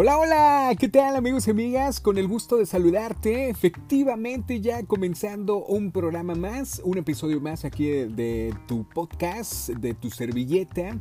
[0.00, 1.98] Hola, hola, ¿qué tal amigos y amigas?
[1.98, 3.48] Con el gusto de saludarte.
[3.48, 10.08] Efectivamente, ya comenzando un programa más, un episodio más aquí de, tu podcast, de tu
[10.10, 10.96] servilleta.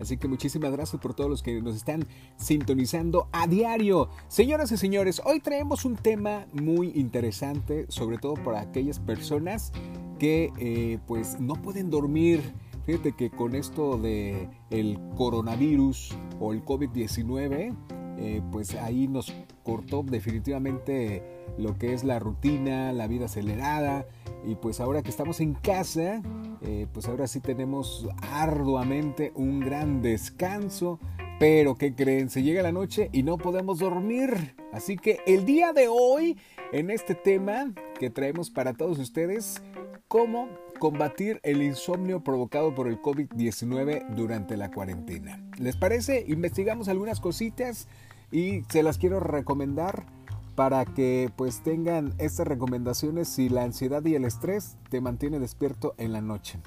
[0.00, 2.04] Así que muchísimas gracias por todos los que nos están
[2.38, 4.08] sintonizando a diario.
[4.26, 9.70] Señoras y señores, hoy traemos un tema muy interesante, sobre todo para aquellas personas
[10.18, 12.42] que eh, pues no pueden dormir.
[12.84, 17.76] Fíjate que con esto de el coronavirus o el COVID-19,
[18.20, 21.22] eh, pues ahí nos cortó definitivamente
[21.56, 24.06] lo que es la rutina, la vida acelerada
[24.44, 26.22] y pues ahora que estamos en casa,
[26.60, 30.98] eh, pues ahora sí tenemos arduamente un gran descanso,
[31.38, 32.28] pero ¿qué creen?
[32.28, 34.54] Se llega la noche y no podemos dormir.
[34.72, 36.36] Así que el día de hoy,
[36.72, 39.62] en este tema que traemos para todos ustedes,
[40.08, 45.42] cómo combatir el insomnio provocado por el COVID-19 durante la cuarentena.
[45.58, 46.24] ¿Les parece?
[46.26, 47.86] Investigamos algunas cositas
[48.30, 50.06] y se las quiero recomendar
[50.54, 55.94] para que pues tengan estas recomendaciones si la ansiedad y el estrés te mantiene despierto
[55.96, 56.60] en la noche.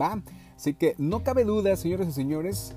[0.00, 0.22] ¿Va?
[0.56, 2.76] Así que no cabe duda, señores y señores,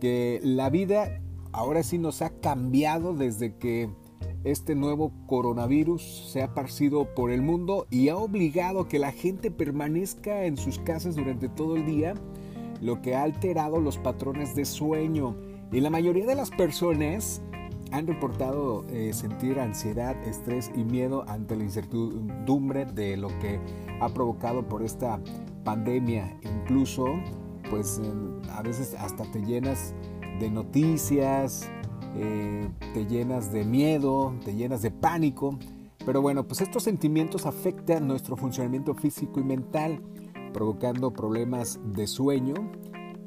[0.00, 1.20] que la vida
[1.52, 3.90] ahora sí nos ha cambiado desde que
[4.44, 9.12] este nuevo coronavirus se ha parcido por el mundo y ha obligado a que la
[9.12, 12.14] gente permanezca en sus casas durante todo el día,
[12.80, 15.36] lo que ha alterado los patrones de sueño.
[15.70, 17.40] Y la mayoría de las personas
[17.92, 23.60] han reportado eh, sentir ansiedad, estrés y miedo ante la incertidumbre de lo que
[24.00, 25.20] ha provocado por esta
[25.62, 26.36] pandemia.
[26.42, 27.06] Incluso,
[27.70, 28.00] pues
[28.50, 29.94] a veces hasta te llenas
[30.40, 31.70] de noticias,
[32.16, 35.58] eh, te llenas de miedo, te llenas de pánico.
[36.04, 40.02] Pero bueno, pues estos sentimientos afectan nuestro funcionamiento físico y mental,
[40.52, 42.54] provocando problemas de sueño.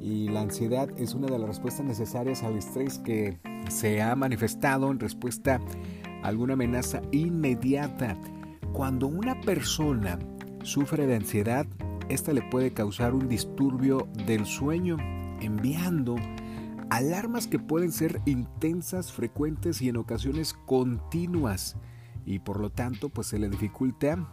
[0.00, 4.90] Y la ansiedad es una de las respuestas necesarias al estrés que se ha manifestado
[4.90, 5.60] en respuesta
[6.22, 8.16] a alguna amenaza inmediata.
[8.72, 10.18] Cuando una persona
[10.62, 11.66] sufre de ansiedad,
[12.08, 14.96] esta le puede causar un disturbio del sueño,
[15.40, 16.16] enviando
[16.90, 21.76] alarmas que pueden ser intensas, frecuentes y en ocasiones continuas.
[22.24, 24.28] Y por lo tanto, pues se le dificulta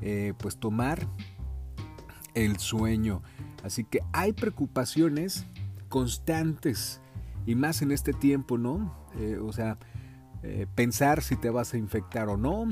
[0.00, 1.06] eh, pues tomar
[2.34, 3.22] el sueño.
[3.62, 5.46] Así que hay preocupaciones
[5.88, 7.00] constantes
[7.46, 8.94] y más en este tiempo, ¿no?
[9.18, 9.78] Eh, o sea,
[10.42, 12.66] eh, pensar si te vas a infectar o no,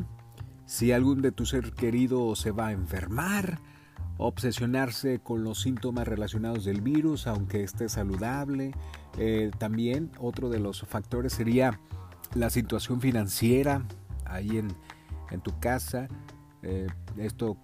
[0.67, 3.59] si algún de tu ser querido se va a enfermar,
[4.19, 8.73] obsesionarse con los síntomas relacionados del virus, aunque esté saludable.
[9.19, 11.79] Eh, también otro de los factores sería
[12.35, 13.85] la situación financiera
[14.25, 14.69] ahí en,
[15.31, 16.09] en tu casa.
[17.19, 17.57] esto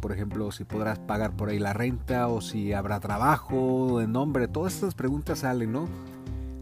[0.00, 4.48] por ejemplo, si podrás pagar por ahí la renta o si habrá trabajo, de nombre,
[4.48, 5.88] todas estas preguntas salen, ¿no?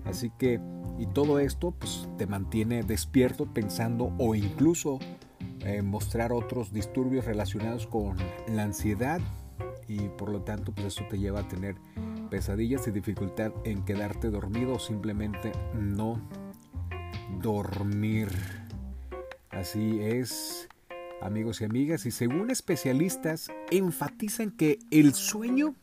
[0.04, 0.60] Así que,
[0.98, 4.98] y todo esto pues te mantiene despierto pensando o incluso
[5.60, 8.16] eh, mostrar otros disturbios relacionados con
[8.48, 9.20] la ansiedad
[9.88, 11.76] y por lo tanto pues eso te lleva a tener
[12.30, 16.20] pesadillas y dificultad en quedarte dormido o simplemente no
[17.40, 18.28] dormir.
[19.50, 20.68] Así es
[21.24, 25.74] amigos y amigas, y según especialistas enfatizan que el sueño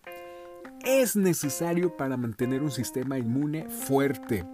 [0.86, 4.46] es necesario para mantener un sistema inmune fuerte.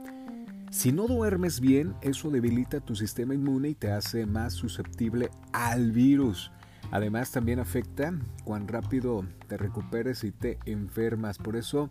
[0.72, 5.92] Si no duermes bien, eso debilita tu sistema inmune y te hace más susceptible al
[5.92, 6.52] virus.
[6.92, 11.38] Además también afecta cuán rápido te recuperes y te enfermas.
[11.38, 11.90] Por eso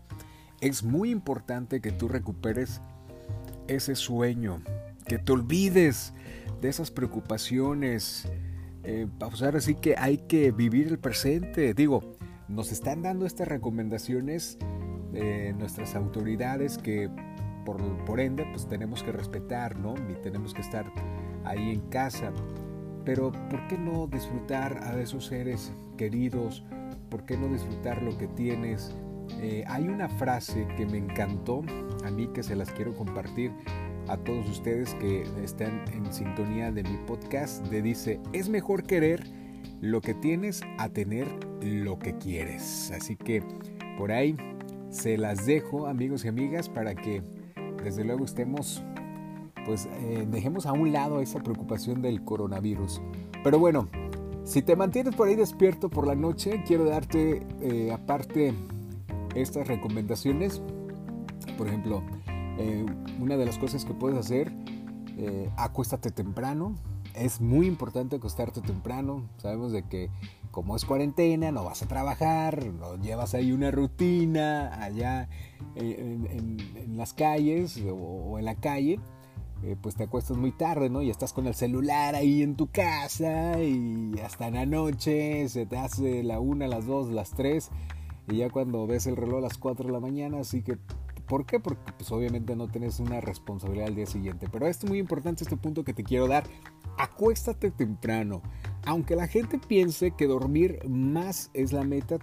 [0.61, 2.81] es muy importante que tú recuperes
[3.67, 4.61] ese sueño,
[5.05, 6.13] que te olvides
[6.61, 8.27] de esas preocupaciones,
[8.89, 11.73] eh, ahora sí que hay que vivir el presente.
[11.73, 12.15] Digo,
[12.47, 14.57] nos están dando estas recomendaciones
[15.13, 17.09] eh, nuestras autoridades que
[17.65, 19.93] por, por, ende pues tenemos que respetar, ¿no?
[20.09, 20.89] Y tenemos que estar
[21.43, 22.31] ahí en casa.
[23.03, 26.63] Pero ¿por qué no disfrutar a esos seres queridos?
[27.09, 28.95] ¿Por qué no disfrutar lo que tienes?
[29.41, 31.61] Eh, hay una frase que me encantó
[32.05, 33.51] a mí que se las quiero compartir
[34.07, 39.23] a todos ustedes que están en sintonía de mi podcast, de dice, es mejor querer
[39.81, 41.27] lo que tienes a tener
[41.61, 42.91] lo que quieres.
[42.91, 43.43] Así que
[43.97, 44.35] por ahí
[44.89, 47.21] se las dejo amigos y amigas para que
[47.83, 48.83] desde luego estemos,
[49.65, 53.01] pues eh, dejemos a un lado esa preocupación del coronavirus.
[53.43, 53.87] Pero bueno,
[54.43, 58.53] si te mantienes por ahí despierto por la noche, quiero darte eh, aparte
[59.35, 60.61] estas recomendaciones.
[61.57, 62.03] Por ejemplo,
[62.57, 62.85] eh,
[63.19, 64.51] una de las cosas que puedes hacer,
[65.17, 66.75] eh, acuéstate temprano.
[67.13, 69.27] Es muy importante acostarte temprano.
[69.37, 70.09] Sabemos de que
[70.51, 75.29] como es cuarentena, no vas a trabajar, no llevas ahí una rutina allá
[75.75, 78.99] en, las calles o, en la calle.
[79.63, 81.01] eh, pues te acuestas muy tarde, ¿no?
[81.01, 85.65] Y estás con el celular ahí en tu casa y hasta en la noche se
[85.65, 87.71] te hace la una, las dos, las tres
[88.29, 90.77] y ya cuando ves el reloj a las 4 de la mañana, así que
[91.27, 91.59] ¿Por qué?
[91.59, 94.47] Porque pues obviamente no tienes una responsabilidad al día siguiente.
[94.51, 96.45] Pero esto es muy importante, este punto que te quiero dar.
[96.97, 98.41] Acuéstate temprano.
[98.85, 102.17] Aunque la gente piense que dormir más es la meta,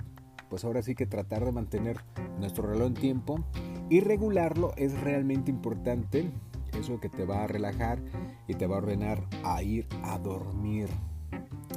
[0.49, 2.01] pues ahora sí que tratar de mantener
[2.39, 3.45] nuestro reloj en tiempo
[3.91, 6.31] y regularlo es realmente importante.
[6.79, 8.01] Eso que te va a relajar
[8.49, 10.89] y te va a ordenar a ir a dormir.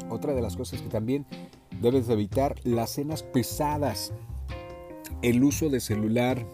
[0.10, 1.26] Otra de las cosas que también
[1.82, 4.14] debes evitar, las cenas pesadas,
[5.22, 6.46] el uso de celular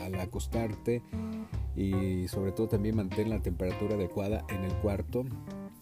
[0.00, 1.02] al acostarte
[1.76, 5.24] y sobre todo también mantén la temperatura adecuada en el cuarto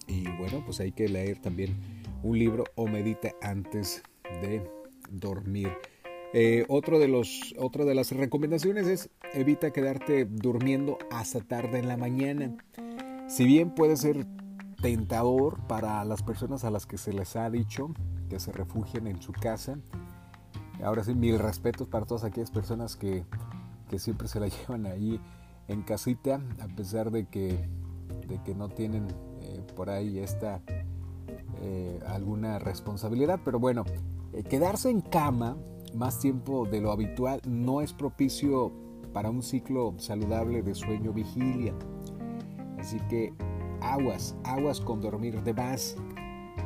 [0.06, 1.76] y bueno pues hay que leer también
[2.22, 4.02] un libro o medita antes
[4.42, 4.62] de
[5.10, 5.70] dormir.
[6.32, 11.88] Eh, otro de los, otra de las recomendaciones es evita quedarte durmiendo hasta tarde en
[11.88, 12.56] la mañana.
[13.28, 14.26] Si bien puede ser
[14.80, 17.92] tentador para las personas a las que se les ha dicho
[18.28, 19.78] que se refugien en su casa,
[20.84, 23.24] ahora sí, mil respetos para todas aquellas personas que,
[23.90, 25.20] que siempre se la llevan ahí
[25.68, 27.68] en casita, a pesar de que,
[28.26, 29.08] de que no tienen
[29.42, 30.62] eh, por ahí esta
[31.60, 33.40] eh, alguna responsabilidad.
[33.44, 33.84] Pero bueno,
[34.48, 35.56] quedarse en cama
[35.94, 38.72] más tiempo de lo habitual no es propicio
[39.12, 41.74] para un ciclo saludable de sueño vigilia.
[42.78, 43.34] Así que
[43.80, 45.96] aguas, aguas con dormir de más.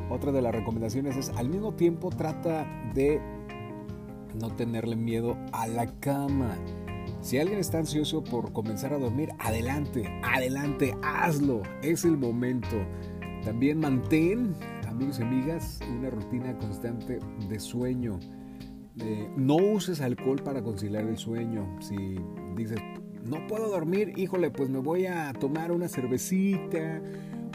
[0.09, 3.19] Otra de las recomendaciones es al mismo tiempo trata de
[4.39, 6.55] no tenerle miedo a la cama.
[7.25, 11.63] Si alguien está ansioso por comenzar a dormir, adelante, adelante, hazlo.
[11.81, 12.77] Es el momento.
[13.43, 14.53] También mantén,
[14.87, 17.17] amigos y amigas, una rutina constante
[17.49, 18.19] de sueño
[19.35, 21.65] no uses alcohol para conciliar el sueño.
[21.79, 21.95] Si
[22.55, 22.77] dices,
[23.25, 27.01] no puedo dormir, híjole, pues me voy a tomar una cervecita,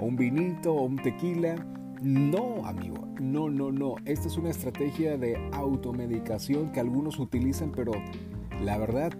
[0.01, 1.55] o un vinito, o un tequila.
[2.03, 3.95] No, amigo, no, no, no.
[4.05, 7.93] Esta es una estrategia de automedicación que algunos utilizan, pero
[8.65, 9.13] la verdad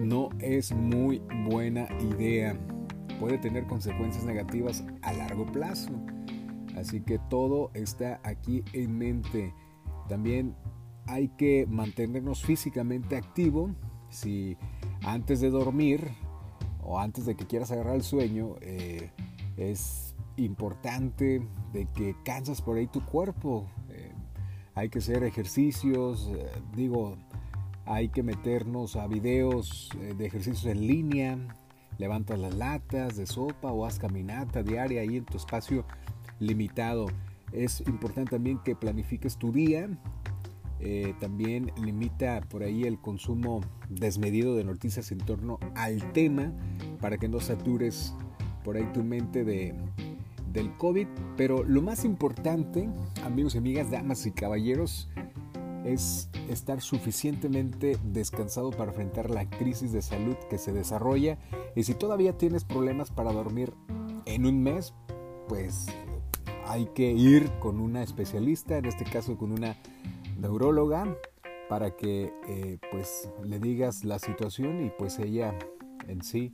[0.00, 2.58] no es muy buena idea.
[3.18, 5.90] Puede tener consecuencias negativas a largo plazo.
[6.76, 9.54] Así que todo está aquí en mente.
[10.08, 10.56] También
[11.06, 13.74] hay que mantenernos físicamente activo.
[14.08, 14.56] Si
[15.04, 16.08] antes de dormir
[16.82, 19.10] o antes de que quieras agarrar el sueño, eh,
[19.56, 23.68] es importante de que cansas por ahí tu cuerpo.
[23.90, 24.12] Eh,
[24.74, 27.18] hay que hacer ejercicios, eh, digo,
[27.90, 31.38] hay que meternos a videos de ejercicios en línea,
[31.98, 35.84] levantas las latas de sopa o haz caminata diaria ahí en tu espacio
[36.38, 37.06] limitado.
[37.52, 39.88] Es importante también que planifiques tu día,
[40.78, 46.52] eh, también limita por ahí el consumo desmedido de noticias en torno al tema
[47.00, 48.14] para que no satures
[48.64, 49.74] por ahí tu mente de,
[50.52, 51.08] del COVID.
[51.36, 52.88] Pero lo más importante,
[53.24, 55.10] amigos y amigas, damas y caballeros,
[55.84, 61.38] es estar suficientemente descansado para enfrentar la crisis de salud que se desarrolla.
[61.74, 63.72] Y si todavía tienes problemas para dormir
[64.26, 64.94] en un mes,
[65.48, 65.86] pues
[66.66, 69.76] hay que ir con una especialista, en este caso con una
[70.38, 71.16] neuróloga
[71.68, 75.56] para que eh, pues le digas la situación y pues ella
[76.08, 76.52] en sí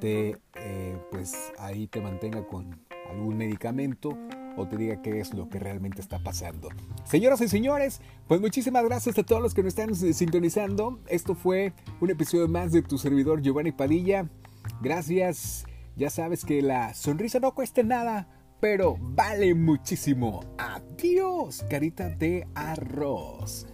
[0.00, 2.78] te eh, pues ahí te mantenga con
[3.10, 4.16] algún medicamento
[4.56, 6.68] o te diga qué es lo que realmente está pasando.
[7.04, 11.00] Señoras y señores, pues muchísimas gracias a todos los que nos están eh, sintonizando.
[11.08, 14.28] Esto fue un episodio más de tu servidor Giovanni Padilla.
[14.80, 15.66] Gracias.
[15.96, 18.28] Ya sabes que la sonrisa no cuesta nada,
[18.60, 20.40] pero vale muchísimo.
[20.58, 23.66] Adiós, carita de arroz.